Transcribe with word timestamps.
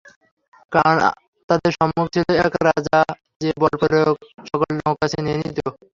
কারণ, 0.71 0.97
তাদের 1.49 1.71
সম্মুখে 1.77 2.13
ছিল 2.15 2.27
এক 2.39 2.53
রাজা 2.67 2.99
যে 3.41 3.49
বলপ্রয়োগে 3.61 4.01
সকল 4.49 4.69
নৌকা 4.79 5.05
ছিনিয়ে 5.11 5.37
নিত। 5.39 5.57